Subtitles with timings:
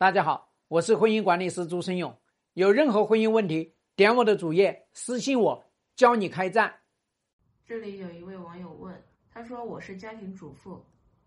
[0.00, 2.16] 大家好，我是婚姻管理师朱生勇。
[2.52, 5.64] 有任何婚姻问题，点我的主页私信我，
[5.96, 6.72] 教你开战。
[7.66, 8.94] 这里有一位网友问，
[9.28, 10.80] 他说：“我是家庭主妇，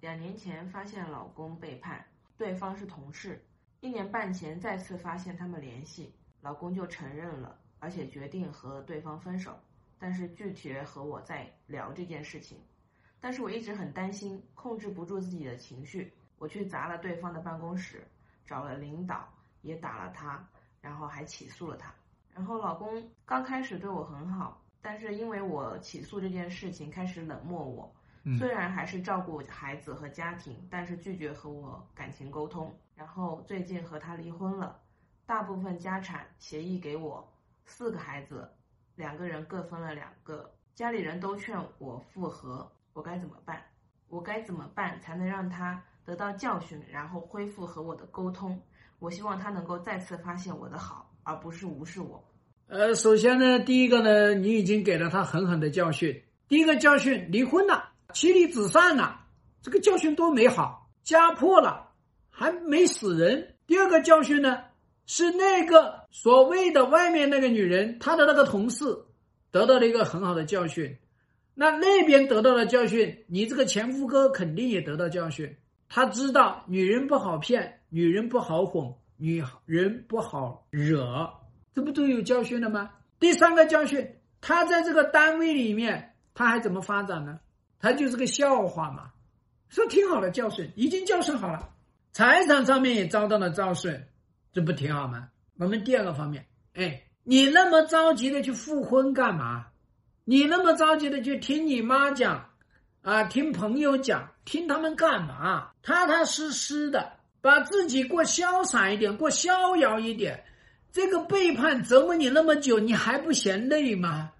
[0.00, 2.04] 两年前发现老公背叛，
[2.36, 3.42] 对方是同事。
[3.80, 6.12] 一年半前再次发现他们联系，
[6.42, 9.58] 老公就承认了，而且决定和对方分手，
[9.98, 12.58] 但是拒绝和我再聊这件事情。
[13.18, 18.06] 但是我一直很担心，控制不住自己的情绪，我去砸了对方的办公室。”
[18.48, 19.28] 找了领导，
[19.60, 20.42] 也打了他，
[20.80, 21.92] 然后还起诉了他。
[22.32, 27.94] 然后老公刚开始对我很好，但是因为我起诉这件事情，开始冷漠我。
[28.38, 32.74] 虽然还是照顾孩子和家庭，但是拒绝和我感情沟通。
[32.94, 34.80] 然后最近和他离婚了，
[35.26, 37.26] 大部分家产协议给我，
[37.66, 38.50] 四个孩子，
[38.96, 40.50] 两个人各分了两个。
[40.74, 43.62] 家里人都劝我复合，我该怎么办？
[44.08, 45.82] 我该怎么办才能让他？
[46.08, 48.58] 得到教训，然后恢复和我的沟通。
[48.98, 52.24] 我希望他能够再次发现我的好，而不是无视我。
[52.68, 56.22] 呃，首先呢，第一个呢，你已经给了他狠狠的教训。
[56.48, 59.20] 第一个教训，离婚了，妻离子散了，
[59.60, 61.90] 这个教训多美好，家破了
[62.30, 63.56] 还没死人。
[63.66, 64.64] 第二个教训呢，
[65.04, 68.86] 是那个所谓的外面那个女人，她的那个同事
[69.50, 70.96] 得到了一个很好的教训。
[71.52, 75.54] 那那边得到了教训，你这个前夫哥肯定也得到教训。
[75.88, 81.30] 他知道女人不好骗，女人不好哄，女人不好惹，
[81.74, 82.90] 这不都有教训了吗？
[83.18, 87.40] 第三个教训，他在这个单位里面，他还怎么发展呢？
[87.80, 89.10] 他就是个笑话嘛。
[89.68, 91.70] 说挺好的教训，已经教训好了，
[92.12, 94.02] 财产上面也遭到了教训，
[94.52, 95.28] 这不挺好吗？
[95.58, 99.66] 我们第二个方面，哎，你那么着急的去复婚干嘛？
[100.24, 102.50] 你那么着急的去听你妈讲？
[103.08, 105.70] 啊，听朋友讲，听他们干嘛？
[105.82, 110.44] 踏踏实实的，把自己过潇洒一点，过逍遥一点。
[110.92, 114.30] 这个背叛折磨你那么久，你还不嫌累吗？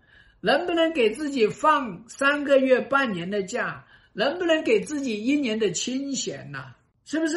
[0.42, 3.82] 能不能给自己放三个月、半年的假？
[4.12, 6.74] 能不能给自己一年的清闲呐？
[7.06, 7.36] 是不是？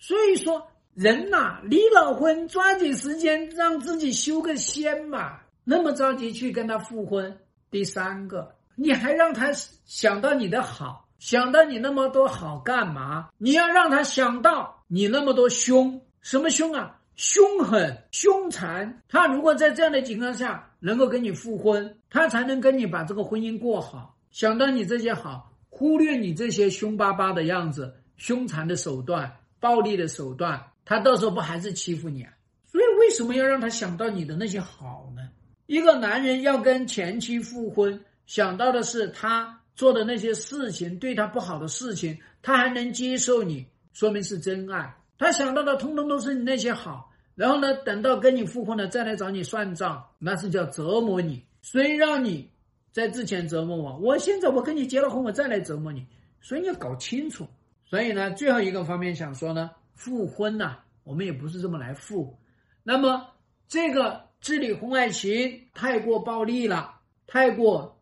[0.00, 5.38] 所以说，人呐，离了婚，抓紧时间让自己修个仙嘛。
[5.62, 7.38] 那么着急去跟他复婚？
[7.70, 8.52] 第三个。
[8.76, 9.52] 你还让他
[9.84, 13.28] 想到你的好，想到你那么多好干嘛？
[13.38, 17.00] 你要让他想到你那么多凶，什么凶啊？
[17.16, 19.00] 凶狠、凶残。
[19.08, 24.16] 他如果在这样的情况下能够跟你复婚，他才能跟你把这个婚姻过好。
[24.32, 32.32] 想到你这些好，忽略你这些凶巴巴的样子、凶残的手段、暴力的手段，他到时候不还是欺负你啊？
[32.66, 35.22] 所以为什么要让他想到你的那些好呢？
[35.66, 38.04] 一个男人要跟前妻复婚。
[38.26, 44.96] 想到的是他做的那些事情，对他不好的事情，他还能接受你，说明是真爱。
[45.18, 51.44] 他想到的通通都是你那些好，然后呢，等到跟你复婚了再来找你算账，那是叫折磨你。
[51.62, 52.50] 谁让你
[52.92, 53.96] 在之前折磨我？
[53.98, 56.06] 我现在我跟你结了婚，我再来折磨你，
[56.40, 57.46] 所以你要搞清楚。
[57.84, 62.36] 所以呢，最后一个方面想说呢，复婚呐，我们也不是这么来复。
[62.82, 63.28] 那么
[63.68, 67.93] 这个治理婚外情太过暴力了，太过。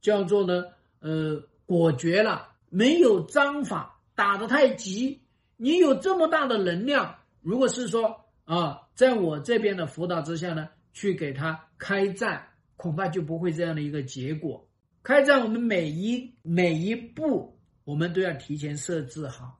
[0.00, 0.64] 叫做呢，
[1.00, 5.20] 呃，果决了，没有章法，打得太急。
[5.56, 14.66] 你有这么大的能量，如果是说啊，在我这边的辅导之下呢，去给他开战，恐怕就不会这样的一个结果。
[15.02, 19.58] 开战，我们每一每一步，我们都要提前设置好；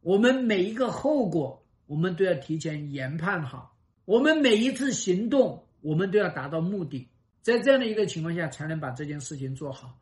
[0.00, 3.74] 我们每一个后果，我们都要提前研判好；
[4.04, 7.08] 我们每一次行动，我们都要达到目的。
[7.42, 9.98] 在这样的一个情况下，才能把这件事情做好。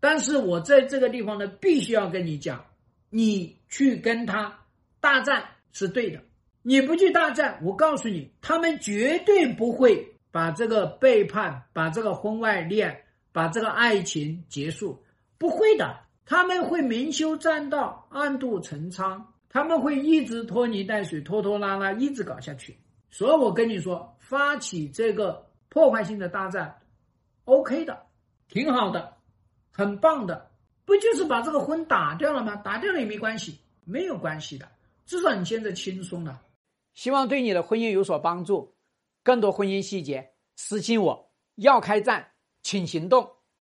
[0.00, 2.64] 但是我在这个地方呢，必须要跟你讲，
[3.10, 4.58] 你去跟他
[5.00, 6.20] 大战是对的。
[6.62, 13.02] 你不去大战，我告诉你，他们绝对不会把这个背叛、把这个婚外恋、
[13.32, 15.02] 把这个爱情结束，
[15.38, 16.00] 不会的。
[16.26, 22.76] 他们会明修栈道，暗度陈仓，他们会一直拖泥带水、拖拖拉拉，一直搞下去。
[23.10, 26.76] 所以我跟你说，发起这个破坏性的大战。
[27.44, 28.06] OK 的，
[28.48, 29.16] 挺好的，
[29.70, 30.50] 很棒的，
[30.84, 32.56] 不就是把这个婚打掉了吗？
[32.56, 34.68] 打掉了也没关系，没有关系的，
[35.06, 36.40] 至少你现在轻松了。
[36.94, 38.76] 希望对你的婚姻有所帮助。
[39.22, 41.30] 更多婚姻细节，私信我。
[41.56, 42.32] 要开战，
[42.62, 43.30] 请行动。